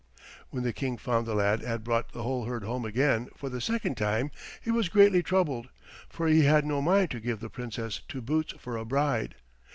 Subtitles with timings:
[0.49, 3.61] When the King found the lad had brought the whole herd home again for the
[3.61, 5.69] second time he was greatly troubled,
[6.09, 9.35] for he had no mind to give the Princess to Boots for a bride.